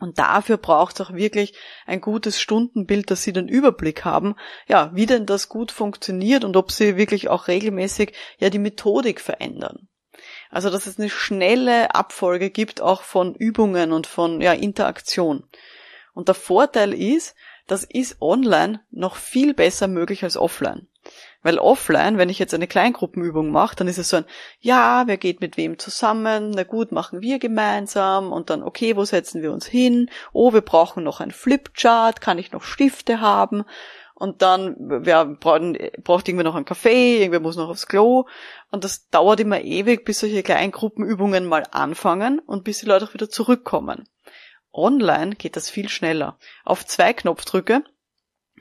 Und 0.00 0.20
dafür 0.20 0.58
braucht 0.58 0.94
es 0.94 1.06
auch 1.06 1.12
wirklich 1.12 1.54
ein 1.84 2.00
gutes 2.00 2.40
Stundenbild, 2.40 3.10
dass 3.10 3.24
Sie 3.24 3.32
den 3.32 3.48
Überblick 3.48 4.04
haben, 4.04 4.36
ja, 4.68 4.92
wie 4.94 5.06
denn 5.06 5.26
das 5.26 5.48
gut 5.48 5.72
funktioniert 5.72 6.44
und 6.44 6.56
ob 6.56 6.70
Sie 6.70 6.96
wirklich 6.96 7.28
auch 7.28 7.48
regelmäßig 7.48 8.12
ja 8.38 8.48
die 8.48 8.60
Methodik 8.60 9.20
verändern. 9.20 9.88
Also, 10.50 10.70
dass 10.70 10.86
es 10.86 10.98
eine 10.98 11.10
schnelle 11.10 11.94
Abfolge 11.94 12.50
gibt, 12.50 12.80
auch 12.80 13.02
von 13.02 13.34
Übungen 13.34 13.92
und 13.92 14.06
von 14.06 14.40
ja, 14.40 14.52
Interaktion. 14.52 15.44
Und 16.14 16.28
der 16.28 16.34
Vorteil 16.34 16.94
ist, 16.94 17.36
das 17.68 17.84
ist 17.84 18.20
online 18.20 18.80
noch 18.90 19.14
viel 19.14 19.54
besser 19.54 19.86
möglich 19.86 20.24
als 20.24 20.36
offline. 20.36 20.88
Weil 21.42 21.58
offline, 21.58 22.18
wenn 22.18 22.28
ich 22.28 22.40
jetzt 22.40 22.52
eine 22.52 22.66
Kleingruppenübung 22.66 23.50
mache, 23.50 23.76
dann 23.76 23.86
ist 23.86 23.98
es 23.98 24.08
so 24.08 24.16
ein, 24.16 24.24
ja, 24.58 25.04
wer 25.06 25.16
geht 25.16 25.40
mit 25.40 25.56
wem 25.56 25.78
zusammen? 25.78 26.50
Na 26.50 26.64
gut, 26.64 26.90
machen 26.90 27.22
wir 27.22 27.38
gemeinsam 27.38 28.32
und 28.32 28.50
dann, 28.50 28.62
okay, 28.62 28.96
wo 28.96 29.04
setzen 29.04 29.40
wir 29.40 29.52
uns 29.52 29.66
hin? 29.66 30.10
Oh, 30.32 30.52
wir 30.52 30.62
brauchen 30.62 31.04
noch 31.04 31.20
ein 31.20 31.30
Flipchart, 31.30 32.20
kann 32.20 32.38
ich 32.38 32.50
noch 32.50 32.64
Stifte 32.64 33.20
haben? 33.20 33.64
Und 34.14 34.42
dann, 34.42 34.74
wer 34.78 35.26
braucht, 35.26 35.62
irgendwie 36.28 36.42
noch 36.42 36.56
einen 36.56 36.64
Kaffee, 36.64 37.18
irgendwer 37.18 37.38
muss 37.38 37.56
noch 37.56 37.68
aufs 37.68 37.86
Klo. 37.86 38.24
Und 38.72 38.82
das 38.82 39.08
dauert 39.10 39.38
immer 39.38 39.60
ewig, 39.60 40.04
bis 40.04 40.18
solche 40.18 40.42
Kleingruppenübungen 40.42 41.46
mal 41.46 41.62
anfangen 41.70 42.40
und 42.40 42.64
bis 42.64 42.80
die 42.80 42.86
Leute 42.86 43.04
auch 43.04 43.14
wieder 43.14 43.30
zurückkommen. 43.30 44.08
Online 44.78 45.34
geht 45.34 45.56
das 45.56 45.70
viel 45.70 45.88
schneller. 45.88 46.38
Auf 46.64 46.86
zwei 46.86 47.12
Knopfdrücke 47.12 47.82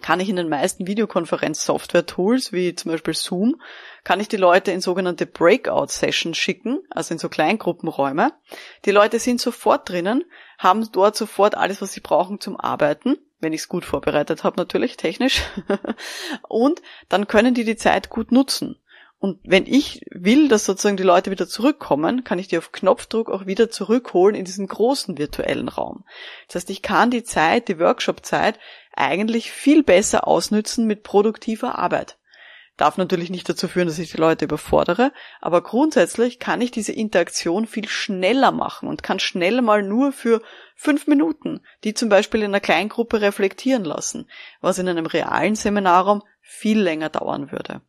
kann 0.01 0.19
ich 0.19 0.29
in 0.29 0.35
den 0.35 0.49
meisten 0.49 0.87
Videokonferenz-Software-Tools, 0.87 2.51
wie 2.51 2.75
zum 2.75 2.91
Beispiel 2.91 3.13
Zoom, 3.13 3.61
kann 4.03 4.19
ich 4.19 4.27
die 4.27 4.37
Leute 4.37 4.71
in 4.71 4.81
sogenannte 4.81 5.25
Breakout-Sessions 5.25 6.37
schicken, 6.37 6.79
also 6.89 7.13
in 7.13 7.19
so 7.19 7.29
Kleingruppenräume. 7.29 8.33
Die 8.85 8.91
Leute 8.91 9.19
sind 9.19 9.41
sofort 9.41 9.89
drinnen, 9.89 10.23
haben 10.57 10.87
dort 10.91 11.15
sofort 11.15 11.55
alles, 11.55 11.81
was 11.81 11.93
sie 11.93 12.01
brauchen 12.01 12.39
zum 12.39 12.59
Arbeiten, 12.59 13.17
wenn 13.39 13.53
ich 13.53 13.61
es 13.61 13.69
gut 13.69 13.85
vorbereitet 13.85 14.43
habe 14.43 14.57
natürlich, 14.57 14.97
technisch. 14.97 15.41
Und 16.47 16.81
dann 17.09 17.27
können 17.27 17.53
die 17.53 17.65
die 17.65 17.77
Zeit 17.77 18.09
gut 18.09 18.31
nutzen. 18.31 18.79
Und 19.19 19.39
wenn 19.43 19.65
ich 19.65 20.01
will, 20.11 20.47
dass 20.47 20.65
sozusagen 20.65 20.97
die 20.97 21.03
Leute 21.03 21.31
wieder 21.31 21.47
zurückkommen, 21.47 22.23
kann 22.23 22.37
ich 22.37 22.47
die 22.47 22.57
auf 22.57 22.71
Knopfdruck 22.71 23.31
auch 23.31 23.47
wieder 23.47 23.69
zurückholen 23.69 24.35
in 24.35 24.45
diesen 24.45 24.67
großen 24.67 25.17
virtuellen 25.17 25.69
Raum. 25.69 26.05
Das 26.47 26.55
heißt, 26.55 26.69
ich 26.69 26.83
kann 26.83 27.09
die 27.09 27.23
Zeit, 27.23 27.67
die 27.67 27.79
Workshop-Zeit 27.79 28.59
eigentlich 28.95 29.51
viel 29.51 29.83
besser 29.83 30.27
ausnützen 30.27 30.85
mit 30.85 31.01
produktiver 31.01 31.79
Arbeit. 31.79 32.17
Darf 32.77 32.97
natürlich 32.97 33.31
nicht 33.31 33.49
dazu 33.49 33.67
führen, 33.67 33.87
dass 33.87 33.97
ich 33.97 34.11
die 34.11 34.17
Leute 34.17 34.45
überfordere, 34.45 35.11
aber 35.41 35.63
grundsätzlich 35.63 36.37
kann 36.37 36.61
ich 36.61 36.69
diese 36.69 36.91
Interaktion 36.91 37.65
viel 37.65 37.87
schneller 37.87 38.51
machen 38.51 38.87
und 38.87 39.01
kann 39.01 39.19
schnell 39.19 39.63
mal 39.63 39.81
nur 39.81 40.11
für 40.11 40.43
fünf 40.75 41.07
Minuten 41.07 41.61
die 41.83 41.95
zum 41.95 42.09
Beispiel 42.09 42.41
in 42.41 42.51
einer 42.51 42.59
Kleingruppe 42.59 43.19
reflektieren 43.19 43.83
lassen, 43.83 44.29
was 44.61 44.77
in 44.77 44.87
einem 44.87 45.07
realen 45.07 45.55
Seminarraum 45.55 46.21
viel 46.41 46.79
länger 46.79 47.09
dauern 47.09 47.51
würde. 47.51 47.81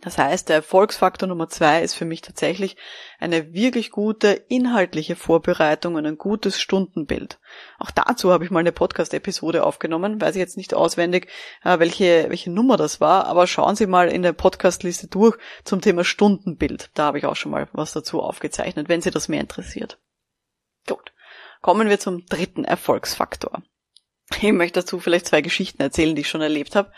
Das 0.00 0.16
heißt, 0.16 0.48
der 0.48 0.56
Erfolgsfaktor 0.56 1.28
Nummer 1.28 1.48
zwei 1.48 1.82
ist 1.82 1.94
für 1.94 2.04
mich 2.04 2.20
tatsächlich 2.20 2.76
eine 3.18 3.52
wirklich 3.52 3.90
gute 3.90 4.28
inhaltliche 4.28 5.16
Vorbereitung 5.16 5.96
und 5.96 6.06
ein 6.06 6.18
gutes 6.18 6.60
Stundenbild. 6.60 7.40
Auch 7.80 7.90
dazu 7.90 8.30
habe 8.30 8.44
ich 8.44 8.52
mal 8.52 8.60
eine 8.60 8.70
Podcast-Episode 8.70 9.64
aufgenommen, 9.64 10.20
weiß 10.20 10.36
ich 10.36 10.40
jetzt 10.40 10.56
nicht 10.56 10.72
auswendig, 10.72 11.28
äh, 11.64 11.80
welche, 11.80 12.26
welche 12.28 12.52
Nummer 12.52 12.76
das 12.76 13.00
war, 13.00 13.26
aber 13.26 13.48
schauen 13.48 13.74
Sie 13.74 13.86
mal 13.86 14.08
in 14.08 14.22
der 14.22 14.32
Podcast-Liste 14.32 15.08
durch 15.08 15.36
zum 15.64 15.80
Thema 15.80 16.04
Stundenbild. 16.04 16.90
Da 16.94 17.06
habe 17.06 17.18
ich 17.18 17.26
auch 17.26 17.36
schon 17.36 17.50
mal 17.50 17.68
was 17.72 17.92
dazu 17.92 18.22
aufgezeichnet, 18.22 18.88
wenn 18.88 19.02
Sie 19.02 19.10
das 19.10 19.26
mehr 19.26 19.40
interessiert. 19.40 19.98
Gut. 20.86 21.12
Kommen 21.60 21.88
wir 21.88 21.98
zum 21.98 22.24
dritten 22.26 22.64
Erfolgsfaktor. 22.64 23.62
Ich 24.40 24.52
möchte 24.52 24.80
dazu 24.80 25.00
vielleicht 25.00 25.26
zwei 25.26 25.40
Geschichten 25.40 25.82
erzählen, 25.82 26.14
die 26.14 26.20
ich 26.20 26.28
schon 26.28 26.42
erlebt 26.42 26.76
habe. 26.76 26.92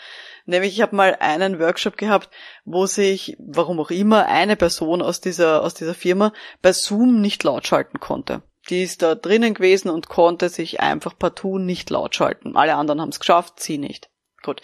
Nämlich 0.46 0.74
ich 0.74 0.82
habe 0.82 0.96
mal 0.96 1.16
einen 1.20 1.58
Workshop 1.58 1.96
gehabt, 1.96 2.30
wo 2.64 2.86
sich, 2.86 3.36
warum 3.38 3.80
auch 3.80 3.90
immer, 3.90 4.26
eine 4.26 4.56
Person 4.56 5.02
aus 5.02 5.20
dieser, 5.20 5.62
aus 5.62 5.74
dieser 5.74 5.94
Firma 5.94 6.32
bei 6.62 6.72
Zoom 6.72 7.20
nicht 7.20 7.44
laut 7.44 7.66
schalten 7.66 8.00
konnte. 8.00 8.42
Die 8.68 8.82
ist 8.82 9.02
da 9.02 9.14
drinnen 9.14 9.54
gewesen 9.54 9.90
und 9.90 10.08
konnte 10.08 10.48
sich 10.48 10.80
einfach 10.80 11.18
partout 11.18 11.58
nicht 11.58 11.90
laut 11.90 12.14
schalten. 12.14 12.56
Alle 12.56 12.74
anderen 12.74 13.00
haben 13.00 13.08
es 13.08 13.20
geschafft, 13.20 13.60
sie 13.60 13.78
nicht. 13.78 14.10
Gut. 14.42 14.62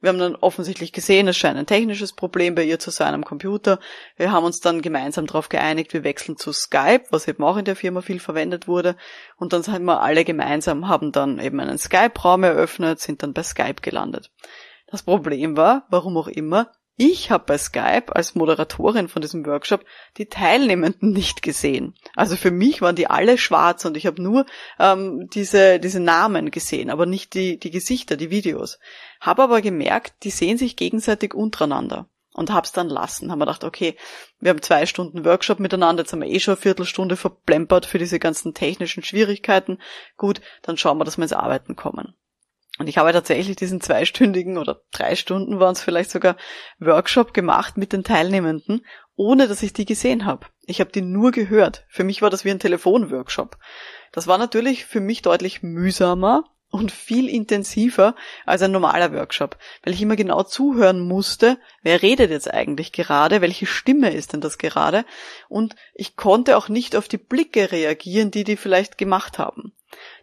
Wir 0.00 0.10
haben 0.10 0.18
dann 0.18 0.36
offensichtlich 0.36 0.92
gesehen, 0.92 1.26
es 1.26 1.36
scheint 1.36 1.58
ein 1.58 1.66
technisches 1.66 2.12
Problem 2.12 2.54
bei 2.54 2.62
ihr 2.64 2.78
zu 2.78 2.90
sein 2.90 3.14
am 3.14 3.24
Computer. 3.24 3.80
Wir 4.16 4.30
haben 4.30 4.44
uns 4.44 4.60
dann 4.60 4.82
gemeinsam 4.82 5.26
darauf 5.26 5.48
geeinigt, 5.48 5.94
wir 5.94 6.04
wechseln 6.04 6.36
zu 6.36 6.52
Skype, 6.52 7.06
was 7.10 7.26
eben 7.26 7.42
auch 7.42 7.56
in 7.56 7.64
der 7.64 7.76
Firma 7.76 8.02
viel 8.02 8.20
verwendet 8.20 8.68
wurde. 8.68 8.96
Und 9.36 9.52
dann 9.52 9.62
sind 9.62 9.84
wir 9.84 10.02
alle 10.02 10.24
gemeinsam, 10.24 10.88
haben 10.88 11.12
dann 11.12 11.40
eben 11.40 11.58
einen 11.60 11.78
Skype-Raum 11.78 12.44
eröffnet, 12.44 13.00
sind 13.00 13.22
dann 13.22 13.32
bei 13.32 13.42
Skype 13.42 13.80
gelandet. 13.80 14.30
Das 14.86 15.02
Problem 15.02 15.56
war, 15.56 15.86
warum 15.90 16.16
auch 16.16 16.28
immer, 16.28 16.72
ich 16.98 17.30
habe 17.30 17.44
bei 17.46 17.58
Skype 17.58 18.14
als 18.14 18.34
Moderatorin 18.34 19.08
von 19.08 19.20
diesem 19.20 19.44
Workshop 19.44 19.84
die 20.16 20.26
Teilnehmenden 20.26 21.12
nicht 21.12 21.42
gesehen. 21.42 21.94
Also 22.14 22.36
für 22.36 22.50
mich 22.50 22.80
waren 22.80 22.96
die 22.96 23.06
alle 23.06 23.36
schwarz 23.36 23.84
und 23.84 23.98
ich 23.98 24.06
habe 24.06 24.22
nur 24.22 24.46
ähm, 24.78 25.28
diese, 25.28 25.78
diese 25.78 26.00
Namen 26.00 26.50
gesehen, 26.50 26.88
aber 26.88 27.04
nicht 27.04 27.34
die, 27.34 27.58
die 27.58 27.70
Gesichter, 27.70 28.16
die 28.16 28.30
Videos. 28.30 28.78
Habe 29.20 29.42
aber 29.42 29.60
gemerkt, 29.60 30.24
die 30.24 30.30
sehen 30.30 30.56
sich 30.56 30.76
gegenseitig 30.76 31.34
untereinander 31.34 32.08
und 32.32 32.50
hab's 32.50 32.72
dann 32.72 32.88
lassen. 32.88 33.30
Haben 33.30 33.40
wir 33.40 33.46
gedacht, 33.46 33.64
okay, 33.64 33.94
wir 34.40 34.48
haben 34.50 34.62
zwei 34.62 34.86
Stunden 34.86 35.26
Workshop 35.26 35.60
miteinander, 35.60 36.02
jetzt 36.02 36.12
haben 36.12 36.22
wir 36.22 36.30
eh 36.30 36.40
schon 36.40 36.54
eine 36.54 36.62
Viertelstunde 36.62 37.16
verplempert 37.16 37.84
für 37.84 37.98
diese 37.98 38.18
ganzen 38.18 38.54
technischen 38.54 39.02
Schwierigkeiten. 39.02 39.78
Gut, 40.16 40.40
dann 40.62 40.78
schauen 40.78 40.96
wir, 40.96 41.04
dass 41.04 41.18
wir 41.18 41.24
ins 41.24 41.34
Arbeiten 41.34 41.76
kommen. 41.76 42.14
Und 42.78 42.88
ich 42.88 42.98
habe 42.98 43.12
tatsächlich 43.12 43.56
diesen 43.56 43.80
zweistündigen 43.80 44.58
oder 44.58 44.82
drei 44.92 45.16
Stunden 45.16 45.60
waren 45.60 45.72
es 45.72 45.82
vielleicht 45.82 46.10
sogar 46.10 46.36
Workshop 46.78 47.32
gemacht 47.32 47.76
mit 47.76 47.92
den 47.92 48.04
Teilnehmenden, 48.04 48.84
ohne 49.16 49.48
dass 49.48 49.62
ich 49.62 49.72
die 49.72 49.86
gesehen 49.86 50.26
habe. 50.26 50.46
Ich 50.66 50.80
habe 50.80 50.92
die 50.92 51.00
nur 51.00 51.30
gehört. 51.30 51.86
Für 51.88 52.04
mich 52.04 52.20
war 52.20 52.28
das 52.28 52.44
wie 52.44 52.50
ein 52.50 52.58
Telefonworkshop. 52.58 53.56
Das 54.12 54.26
war 54.26 54.36
natürlich 54.36 54.84
für 54.84 55.00
mich 55.00 55.22
deutlich 55.22 55.62
mühsamer 55.62 56.44
und 56.70 56.92
viel 56.92 57.28
intensiver 57.28 58.14
als 58.44 58.62
ein 58.62 58.72
normaler 58.72 59.12
Workshop, 59.12 59.56
weil 59.82 59.94
ich 59.94 60.02
immer 60.02 60.16
genau 60.16 60.42
zuhören 60.42 61.00
musste, 61.00 61.58
wer 61.82 62.02
redet 62.02 62.30
jetzt 62.30 62.52
eigentlich 62.52 62.92
gerade, 62.92 63.40
welche 63.40 63.66
Stimme 63.66 64.12
ist 64.12 64.32
denn 64.32 64.40
das 64.40 64.58
gerade 64.58 65.04
und 65.48 65.76
ich 65.94 66.16
konnte 66.16 66.56
auch 66.56 66.68
nicht 66.68 66.96
auf 66.96 67.08
die 67.08 67.18
Blicke 67.18 67.72
reagieren, 67.72 68.30
die 68.30 68.44
die 68.44 68.56
vielleicht 68.56 68.98
gemacht 68.98 69.38
haben. 69.38 69.72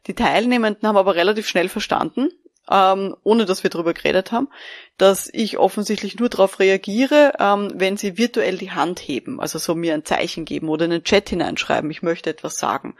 Die 0.07 0.13
Teilnehmenden 0.13 0.87
haben 0.87 0.97
aber 0.97 1.15
relativ 1.15 1.47
schnell 1.47 1.69
verstanden, 1.69 2.29
ähm, 2.69 3.15
ohne 3.23 3.45
dass 3.45 3.63
wir 3.63 3.69
darüber 3.69 3.93
geredet 3.93 4.31
haben, 4.31 4.47
dass 4.97 5.29
ich 5.31 5.57
offensichtlich 5.57 6.19
nur 6.19 6.29
darauf 6.29 6.59
reagiere, 6.59 7.33
ähm, 7.39 7.71
wenn 7.75 7.97
sie 7.97 8.17
virtuell 8.17 8.57
die 8.57 8.71
Hand 8.71 8.99
heben, 8.99 9.39
also 9.39 9.59
so 9.59 9.75
mir 9.75 9.93
ein 9.93 10.05
Zeichen 10.05 10.45
geben 10.45 10.69
oder 10.69 10.85
in 10.85 10.91
den 10.91 11.03
Chat 11.03 11.29
hineinschreiben, 11.29 11.91
ich 11.91 12.01
möchte 12.01 12.29
etwas 12.29 12.55
sagen, 12.55 12.95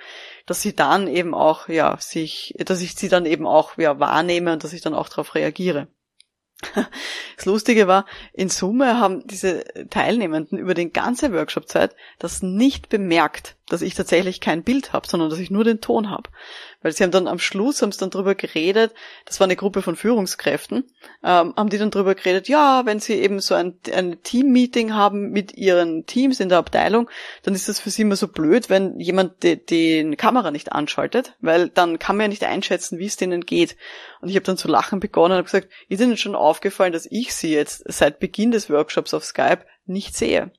dass 0.45 0.61
sie 0.61 0.75
dann 0.75 1.07
eben 1.07 1.33
auch, 1.33 1.69
ja, 1.69 1.97
sich, 1.99 2.55
dass 2.59 2.81
ich 2.81 2.95
sie 2.95 3.09
dann 3.09 3.25
eben 3.25 3.47
auch 3.47 3.77
ja, 3.77 3.99
wahrnehme 3.99 4.53
und 4.53 4.63
dass 4.63 4.73
ich 4.73 4.81
dann 4.81 4.93
auch 4.93 5.09
darauf 5.09 5.35
reagiere. 5.35 5.87
Das 7.35 7.45
Lustige 7.45 7.87
war, 7.87 8.05
in 8.31 8.47
Summe 8.47 8.99
haben 8.99 9.25
diese 9.27 9.65
Teilnehmenden 9.89 10.57
über 10.57 10.75
den 10.75 10.93
ganze 10.93 11.33
Workshop-Zeit 11.33 11.95
das 12.19 12.41
nicht 12.41 12.89
bemerkt, 12.89 13.57
dass 13.69 13.81
ich 13.81 13.95
tatsächlich 13.95 14.41
kein 14.41 14.63
Bild 14.63 14.91
habe, 14.91 15.07
sondern 15.07 15.29
dass 15.29 15.39
ich 15.39 15.49
nur 15.49 15.63
den 15.63 15.79
Ton 15.79 16.09
habe. 16.09 16.29
Weil 16.81 16.91
sie 16.91 17.03
haben 17.03 17.11
dann 17.11 17.27
am 17.27 17.39
Schluss, 17.39 17.81
haben 17.81 17.93
sie 17.93 17.99
dann 17.99 18.09
drüber 18.09 18.35
geredet, 18.35 18.93
das 19.25 19.39
war 19.39 19.45
eine 19.45 19.55
Gruppe 19.55 19.81
von 19.81 19.95
Führungskräften, 19.95 20.83
ähm, 21.23 21.53
haben 21.55 21.69
die 21.69 21.77
dann 21.77 21.91
drüber 21.91 22.13
geredet, 22.13 22.49
ja, 22.49 22.85
wenn 22.85 22.99
sie 22.99 23.13
eben 23.13 23.39
so 23.39 23.55
ein, 23.55 23.79
ein 23.93 24.21
Team-Meeting 24.21 24.93
haben 24.93 25.29
mit 25.29 25.55
ihren 25.57 26.05
Teams 26.05 26.41
in 26.41 26.49
der 26.49 26.57
Abteilung, 26.57 27.09
dann 27.43 27.55
ist 27.55 27.69
das 27.69 27.79
für 27.79 27.89
sie 27.89 28.01
immer 28.01 28.17
so 28.17 28.27
blöd, 28.27 28.69
wenn 28.69 28.99
jemand 28.99 29.43
die, 29.43 29.65
die 29.65 30.15
Kamera 30.17 30.51
nicht 30.51 30.73
anschaltet, 30.73 31.35
weil 31.39 31.69
dann 31.69 31.99
kann 31.99 32.17
man 32.17 32.25
ja 32.25 32.27
nicht 32.29 32.43
einschätzen, 32.43 32.99
wie 32.99 33.05
es 33.05 33.15
denen 33.15 33.45
geht. 33.45 33.77
Und 34.19 34.29
ich 34.29 34.35
habe 34.35 34.45
dann 34.45 34.57
zu 34.57 34.67
lachen 34.67 34.99
begonnen 34.99 35.33
und 35.33 35.37
habe 35.37 35.45
gesagt, 35.45 35.69
ist 35.87 36.01
Ihnen 36.01 36.17
schon 36.17 36.35
aufgefallen, 36.35 36.93
dass 36.93 37.07
ich 37.09 37.33
sie 37.33 37.53
jetzt 37.53 37.83
seit 37.87 38.19
Beginn 38.19 38.51
des 38.51 38.69
Workshops 38.69 39.13
auf 39.13 39.23
Skype 39.23 39.65
nicht 39.85 40.15
sehe? 40.15 40.51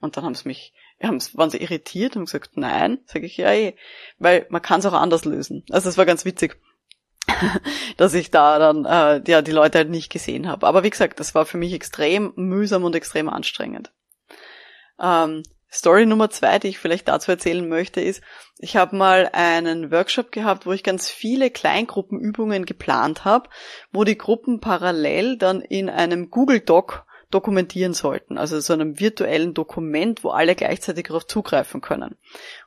Und 0.00 0.16
dann 0.16 0.24
haben 0.24 0.34
sie 0.34 0.48
mich 0.48 0.72
waren 1.00 1.50
sie 1.50 1.62
irritiert 1.62 2.16
und 2.16 2.26
gesagt, 2.26 2.56
nein, 2.56 2.98
sage 3.06 3.26
ich 3.26 3.36
ja 3.36 3.50
eh, 3.52 3.74
weil 4.18 4.46
man 4.50 4.62
kann 4.62 4.80
es 4.80 4.86
auch 4.86 4.92
anders 4.92 5.24
lösen. 5.24 5.64
Also 5.70 5.88
es 5.88 5.98
war 5.98 6.06
ganz 6.06 6.24
witzig, 6.24 6.60
dass 7.96 8.14
ich 8.14 8.30
da 8.30 8.58
dann 8.58 8.84
äh, 8.84 9.22
ja 9.30 9.42
die 9.42 9.52
Leute 9.52 9.78
halt 9.78 9.90
nicht 9.90 10.10
gesehen 10.10 10.48
habe. 10.48 10.66
Aber 10.66 10.82
wie 10.82 10.90
gesagt, 10.90 11.20
das 11.20 11.34
war 11.34 11.46
für 11.46 11.58
mich 11.58 11.72
extrem 11.72 12.32
mühsam 12.36 12.84
und 12.84 12.94
extrem 12.94 13.28
anstrengend. 13.28 13.92
Ähm, 15.00 15.42
Story 15.72 16.04
Nummer 16.04 16.30
zwei, 16.30 16.58
die 16.58 16.68
ich 16.68 16.78
vielleicht 16.78 17.06
dazu 17.06 17.30
erzählen 17.30 17.66
möchte, 17.68 18.00
ist, 18.00 18.22
ich 18.58 18.76
habe 18.76 18.96
mal 18.96 19.30
einen 19.32 19.92
Workshop 19.92 20.32
gehabt, 20.32 20.66
wo 20.66 20.72
ich 20.72 20.82
ganz 20.82 21.08
viele 21.08 21.50
Kleingruppenübungen 21.50 22.66
geplant 22.66 23.24
habe, 23.24 23.48
wo 23.92 24.02
die 24.02 24.18
Gruppen 24.18 24.60
parallel 24.60 25.38
dann 25.38 25.60
in 25.60 25.88
einem 25.88 26.30
Google 26.30 26.60
Doc 26.60 27.06
dokumentieren 27.30 27.94
sollten, 27.94 28.38
also 28.38 28.58
so 28.60 28.72
einem 28.72 28.98
virtuellen 28.98 29.54
Dokument, 29.54 30.24
wo 30.24 30.30
alle 30.30 30.54
gleichzeitig 30.54 31.06
darauf 31.06 31.26
zugreifen 31.26 31.80
können. 31.80 32.16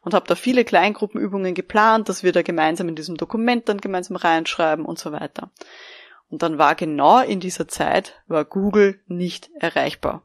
Und 0.01 0.13
habe 0.13 0.27
da 0.27 0.35
viele 0.35 0.63
Kleingruppenübungen 0.63 1.53
geplant, 1.53 2.09
dass 2.09 2.23
wir 2.23 2.31
da 2.31 2.41
gemeinsam 2.41 2.87
in 2.89 2.95
diesem 2.95 3.17
Dokument 3.17 3.67
dann 3.67 3.81
gemeinsam 3.81 4.15
reinschreiben 4.15 4.85
und 4.85 4.99
so 4.99 5.11
weiter. 5.11 5.51
Und 6.29 6.41
dann 6.41 6.57
war 6.57 6.75
genau 6.75 7.21
in 7.21 7.39
dieser 7.39 7.67
Zeit, 7.67 8.23
war 8.27 8.45
Google 8.45 8.99
nicht 9.07 9.51
erreichbar. 9.59 10.23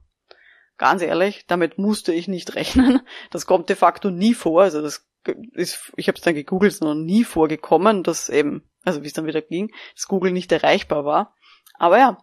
Ganz 0.79 1.03
ehrlich, 1.03 1.45
damit 1.49 1.77
musste 1.77 2.13
ich 2.13 2.29
nicht 2.29 2.55
rechnen. 2.55 3.01
Das 3.31 3.47
kommt 3.47 3.69
de 3.69 3.77
facto 3.77 4.11
nie 4.11 4.35
vor. 4.35 4.63
Also 4.63 4.81
das 4.81 5.07
ist, 5.53 5.93
ich 5.97 6.09
habe 6.09 6.17
es 6.17 6.23
dann 6.23 6.35
gegoogelt, 6.35 6.73
ist 6.73 6.83
noch 6.83 6.95
nie 6.95 7.25
vorgekommen, 7.25 8.05
dass 8.05 8.29
eben, 8.29 8.63
also 8.85 9.03
wie 9.03 9.09
es 9.09 9.13
dann 9.13 9.27
wieder 9.27 9.43
ging, 9.43 9.73
dass 9.95 10.07
Google 10.07 10.33
nicht 10.33 10.53
erreichbar 10.53 11.05
war. 11.05 11.35
Aber 11.79 11.99
ja, 11.99 12.19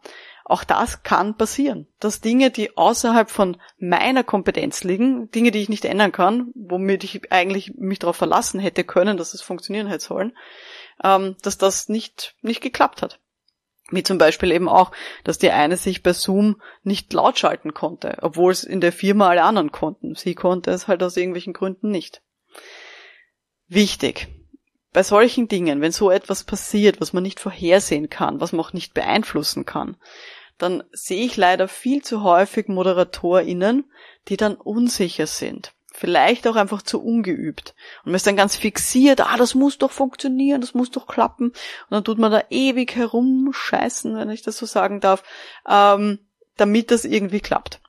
auch 0.48 0.64
das 0.64 1.02
kann 1.02 1.36
passieren, 1.36 1.88
dass 2.00 2.22
Dinge, 2.22 2.52
die 2.52 2.78
außerhalb 2.78 3.32
von 3.32 3.58
meiner 3.80 4.24
Kompetenz 4.24 4.84
liegen, 4.84 5.32
Dinge, 5.32 5.50
die 5.50 5.60
ich 5.60 5.70
nicht 5.70 5.86
ändern 5.86 6.12
kann, 6.12 6.52
womit 6.54 7.04
ich 7.04 7.32
eigentlich 7.32 7.74
mich 7.76 7.98
darauf 7.98 8.16
verlassen 8.16 8.60
hätte 8.60 8.84
können, 8.84 9.18
dass 9.18 9.34
es 9.34 9.42
funktionieren 9.42 9.88
hätte 9.88 10.06
sollen, 10.06 10.38
ähm, 11.04 11.36
dass 11.42 11.58
das 11.58 11.90
nicht, 11.90 12.36
nicht 12.42 12.62
geklappt 12.62 13.02
hat. 13.02 13.20
Wie 13.90 14.04
zum 14.04 14.20
Beispiel 14.20 14.52
eben 14.52 14.70
auch, 14.70 14.92
dass 15.24 15.40
die 15.40 15.50
eine 15.50 15.78
sich 15.78 16.04
bei 16.04 16.14
Zoom 16.14 16.62
nicht 16.84 17.12
laut 17.12 17.40
schalten 17.40 17.74
konnte, 17.74 18.20
obwohl 18.22 18.52
es 18.52 18.64
in 18.64 18.82
der 18.82 18.92
Firma 18.92 19.30
alle 19.30 19.44
anderen 19.44 19.72
konnten. 19.72 20.14
Sie 20.14 20.36
konnte 20.36 20.70
es 20.70 20.88
halt 20.88 21.02
aus 21.02 21.18
irgendwelchen 21.18 21.54
Gründen 21.54 21.90
nicht. 21.90 22.22
Wichtig 23.68 24.28
bei 24.96 25.04
solchen 25.04 25.50
Dingen, 25.50 25.82
wenn 25.82 25.92
so 25.92 26.10
etwas 26.10 26.46
passiert, 26.46 27.02
was 27.02 27.12
man 27.12 27.22
nicht 27.22 27.42
vorhersehen 27.42 28.10
kann, 28.10 28.40
was 28.40 28.54
man 28.54 28.66
auch 28.66 28.72
nicht 28.72 28.94
beeinflussen 28.94 29.66
kann, 29.66 29.98
dann 30.58 30.86
sehe 30.94 31.26
ich 31.26 31.36
leider 31.36 31.68
viel 31.68 32.02
zu 32.02 32.24
häufig 32.24 32.70
ModeratorInnen, 32.70 33.92
die 34.30 34.38
dann 34.38 34.56
unsicher 34.56 35.28
sind. 35.28 35.74
Vielleicht 35.94 36.48
auch 36.48 36.56
einfach 36.56 36.82
zu 36.82 37.04
ungeübt. 37.04 37.76
Und 38.06 38.12
man 38.12 38.16
ist 38.16 38.26
dann 38.26 38.38
ganz 38.38 38.56
fixiert, 38.56 39.20
ah, 39.20 39.36
das 39.36 39.54
muss 39.54 39.78
doch 39.78 39.92
funktionieren, 39.92 40.62
das 40.62 40.74
muss 40.74 40.92
doch 40.92 41.08
klappen. 41.08 41.48
Und 41.48 41.56
dann 41.90 42.06
tut 42.06 42.18
man 42.18 42.32
da 42.32 42.44
ewig 42.50 42.96
herumscheißen, 42.96 44.16
wenn 44.16 44.30
ich 44.30 44.44
das 44.44 44.58
so 44.58 44.66
sagen 44.66 45.02
darf, 45.02 45.24
ähm, 45.68 46.20
damit 46.56 46.90
das 46.90 47.04
irgendwie 47.04 47.42
klappt. 47.42 47.82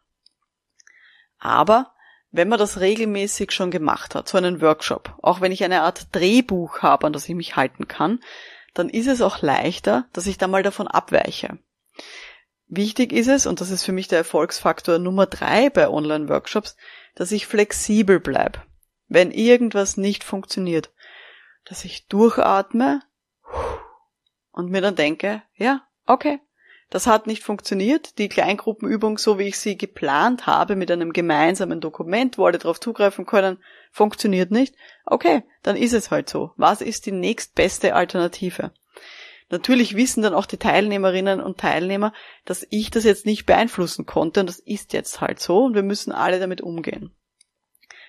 Aber 1.38 1.94
wenn 2.36 2.48
man 2.48 2.58
das 2.58 2.80
regelmäßig 2.80 3.50
schon 3.50 3.70
gemacht 3.70 4.14
hat, 4.14 4.28
so 4.28 4.36
einen 4.36 4.60
Workshop, 4.60 5.14
auch 5.22 5.40
wenn 5.40 5.52
ich 5.52 5.64
eine 5.64 5.82
Art 5.82 6.14
Drehbuch 6.14 6.80
habe, 6.82 7.06
an 7.06 7.12
das 7.12 7.28
ich 7.28 7.34
mich 7.34 7.56
halten 7.56 7.88
kann, 7.88 8.20
dann 8.74 8.88
ist 8.90 9.06
es 9.06 9.22
auch 9.22 9.40
leichter, 9.40 10.06
dass 10.12 10.26
ich 10.26 10.36
da 10.36 10.46
mal 10.46 10.62
davon 10.62 10.86
abweiche. 10.86 11.58
Wichtig 12.68 13.12
ist 13.12 13.28
es, 13.28 13.46
und 13.46 13.60
das 13.60 13.70
ist 13.70 13.84
für 13.84 13.92
mich 13.92 14.08
der 14.08 14.18
Erfolgsfaktor 14.18 14.98
Nummer 14.98 15.26
drei 15.26 15.70
bei 15.70 15.88
Online-Workshops, 15.88 16.76
dass 17.14 17.32
ich 17.32 17.46
flexibel 17.46 18.20
bleibe. 18.20 18.60
Wenn 19.08 19.30
irgendwas 19.30 19.96
nicht 19.96 20.24
funktioniert, 20.24 20.90
dass 21.64 21.84
ich 21.84 22.06
durchatme 22.08 23.00
und 24.50 24.70
mir 24.70 24.82
dann 24.82 24.96
denke, 24.96 25.42
ja, 25.54 25.86
okay, 26.06 26.40
das 26.90 27.06
hat 27.06 27.26
nicht 27.26 27.42
funktioniert. 27.42 28.18
Die 28.18 28.28
Kleingruppenübung, 28.28 29.18
so 29.18 29.38
wie 29.38 29.48
ich 29.48 29.58
sie 29.58 29.76
geplant 29.76 30.46
habe, 30.46 30.76
mit 30.76 30.90
einem 30.90 31.12
gemeinsamen 31.12 31.80
Dokument, 31.80 32.38
wo 32.38 32.46
alle 32.46 32.58
darauf 32.58 32.80
zugreifen 32.80 33.26
können, 33.26 33.58
funktioniert 33.90 34.50
nicht. 34.50 34.74
Okay, 35.04 35.42
dann 35.62 35.76
ist 35.76 35.92
es 35.92 36.10
halt 36.10 36.28
so. 36.28 36.52
Was 36.56 36.80
ist 36.80 37.06
die 37.06 37.12
nächstbeste 37.12 37.94
Alternative? 37.94 38.72
Natürlich 39.48 39.94
wissen 39.94 40.22
dann 40.22 40.34
auch 40.34 40.46
die 40.46 40.58
Teilnehmerinnen 40.58 41.40
und 41.40 41.58
Teilnehmer, 41.58 42.12
dass 42.44 42.66
ich 42.70 42.90
das 42.90 43.04
jetzt 43.04 43.26
nicht 43.26 43.46
beeinflussen 43.46 44.04
konnte 44.04 44.40
und 44.40 44.48
das 44.48 44.58
ist 44.58 44.92
jetzt 44.92 45.20
halt 45.20 45.38
so 45.40 45.64
und 45.64 45.74
wir 45.74 45.84
müssen 45.84 46.12
alle 46.12 46.40
damit 46.40 46.60
umgehen. 46.60 47.14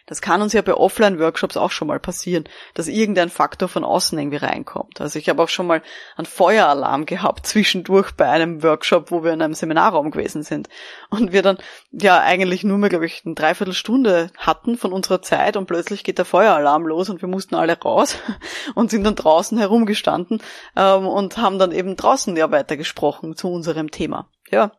Das 0.07 0.21
kann 0.21 0.41
uns 0.41 0.53
ja 0.53 0.61
bei 0.61 0.73
Offline-Workshops 0.73 1.57
auch 1.57 1.69
schon 1.69 1.89
mal 1.89 1.99
passieren, 1.99 2.45
dass 2.73 2.87
irgendein 2.87 3.29
Faktor 3.29 3.67
von 3.67 3.83
außen 3.83 4.17
irgendwie 4.17 4.37
reinkommt. 4.37 5.01
Also 5.01 5.19
ich 5.19 5.27
habe 5.27 5.43
auch 5.43 5.49
schon 5.49 5.67
mal 5.67 5.83
einen 6.15 6.25
Feueralarm 6.25 7.05
gehabt 7.05 7.45
zwischendurch 7.45 8.13
bei 8.13 8.27
einem 8.29 8.63
Workshop, 8.63 9.11
wo 9.11 9.25
wir 9.25 9.33
in 9.33 9.41
einem 9.41 9.53
Seminarraum 9.53 10.09
gewesen 10.11 10.43
sind. 10.43 10.69
Und 11.09 11.33
wir 11.33 11.41
dann 11.41 11.57
ja 11.91 12.21
eigentlich 12.21 12.63
nur 12.63 12.77
mehr, 12.77 12.89
glaube 12.89 13.05
ich, 13.05 13.23
eine 13.25 13.35
Dreiviertelstunde 13.35 14.31
hatten 14.37 14.77
von 14.77 14.93
unserer 14.93 15.21
Zeit 15.21 15.57
und 15.57 15.67
plötzlich 15.67 16.05
geht 16.05 16.19
der 16.19 16.25
Feueralarm 16.25 16.87
los 16.87 17.09
und 17.09 17.21
wir 17.21 17.27
mussten 17.27 17.55
alle 17.55 17.77
raus 17.77 18.15
und 18.75 18.89
sind 18.89 19.03
dann 19.03 19.15
draußen 19.15 19.57
herumgestanden 19.57 20.41
ähm, 20.77 21.05
und 21.05 21.35
haben 21.37 21.59
dann 21.59 21.73
eben 21.73 21.97
draußen 21.97 22.33
ja 22.37 22.49
weitergesprochen 22.49 23.35
zu 23.35 23.51
unserem 23.51 23.91
Thema. 23.91 24.29
Ja, 24.49 24.71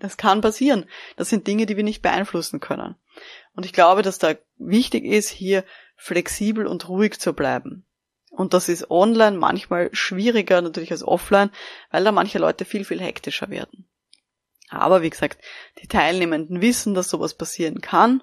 das 0.00 0.16
kann 0.16 0.40
passieren. 0.40 0.86
Das 1.16 1.28
sind 1.28 1.46
Dinge, 1.46 1.66
die 1.66 1.76
wir 1.76 1.84
nicht 1.84 2.02
beeinflussen 2.02 2.58
können. 2.58 2.96
Und 3.54 3.64
ich 3.64 3.72
glaube, 3.72 4.02
dass 4.02 4.18
da 4.18 4.34
wichtig 4.58 5.04
ist, 5.04 5.28
hier 5.28 5.64
flexibel 5.96 6.66
und 6.66 6.88
ruhig 6.88 7.18
zu 7.18 7.32
bleiben. 7.32 7.84
Und 8.30 8.52
das 8.52 8.68
ist 8.68 8.90
online 8.90 9.38
manchmal 9.38 9.88
schwieriger 9.92 10.60
natürlich 10.60 10.92
als 10.92 11.02
offline, 11.02 11.50
weil 11.90 12.04
da 12.04 12.12
manche 12.12 12.38
Leute 12.38 12.64
viel, 12.64 12.84
viel 12.84 13.00
hektischer 13.00 13.48
werden. 13.48 13.88
Aber 14.68 15.02
wie 15.02 15.10
gesagt, 15.10 15.38
die 15.80 15.86
Teilnehmenden 15.86 16.60
wissen, 16.60 16.94
dass 16.94 17.08
sowas 17.08 17.34
passieren 17.34 17.80
kann. 17.80 18.22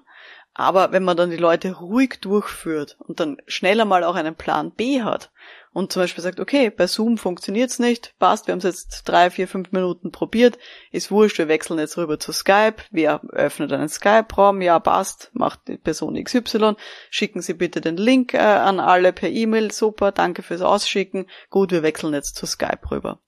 Aber 0.52 0.92
wenn 0.92 1.02
man 1.02 1.16
dann 1.16 1.30
die 1.30 1.36
Leute 1.36 1.72
ruhig 1.72 2.20
durchführt 2.20 2.96
und 3.00 3.18
dann 3.18 3.38
schneller 3.46 3.84
mal 3.84 4.04
auch 4.04 4.14
einen 4.14 4.36
Plan 4.36 4.70
B 4.70 5.02
hat 5.02 5.32
und 5.74 5.92
zum 5.92 6.02
Beispiel 6.02 6.22
sagt, 6.22 6.40
okay, 6.40 6.70
bei 6.70 6.86
Zoom 6.86 7.18
funktioniert's 7.18 7.80
nicht, 7.80 8.14
passt, 8.18 8.46
wir 8.46 8.52
haben 8.52 8.60
es 8.60 8.64
jetzt 8.64 9.02
drei, 9.02 9.28
vier, 9.28 9.48
fünf 9.48 9.72
Minuten 9.72 10.12
probiert, 10.12 10.56
ist 10.92 11.10
wurscht, 11.10 11.36
wir 11.36 11.48
wechseln 11.48 11.80
jetzt 11.80 11.98
rüber 11.98 12.18
zu 12.18 12.32
Skype, 12.32 12.76
wir 12.90 13.20
öffnen 13.32 13.70
einen 13.72 13.88
Skype-Raum, 13.88 14.62
ja, 14.62 14.78
passt, 14.78 15.30
macht 15.34 15.66
die 15.66 15.76
Person 15.76 16.14
XY, 16.14 16.76
schicken 17.10 17.42
Sie 17.42 17.54
bitte 17.54 17.80
den 17.80 17.96
Link 17.96 18.34
äh, 18.34 18.38
an 18.38 18.78
alle 18.78 19.12
per 19.12 19.28
E-Mail, 19.28 19.72
super, 19.72 20.12
danke 20.12 20.42
fürs 20.42 20.62
Ausschicken, 20.62 21.26
gut, 21.50 21.72
wir 21.72 21.82
wechseln 21.82 22.14
jetzt 22.14 22.36
zu 22.36 22.46
Skype 22.46 22.90
rüber. 22.90 23.18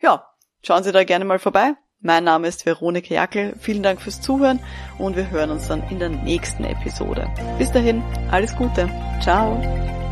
Ja, 0.01 0.27
schauen 0.61 0.83
Sie 0.83 0.91
da 0.91 1.03
gerne 1.05 1.25
mal 1.25 1.39
vorbei. 1.39 1.75
Mein 2.01 2.25
Name 2.25 2.47
ist 2.47 2.65
Veronika 2.65 3.13
Jackel. 3.13 3.55
Vielen 3.59 3.81
Dank 3.81 4.01
fürs 4.01 4.21
Zuhören 4.21 4.59
und 4.99 5.15
wir 5.15 5.31
hören 5.31 5.49
uns 5.49 5.67
dann 5.67 5.89
in 5.89 5.99
der 5.99 6.09
nächsten 6.09 6.65
Episode. 6.65 7.27
Bis 7.57 7.71
dahin, 7.71 8.03
alles 8.29 8.55
Gute. 8.55 8.89
Ciao. 9.21 10.04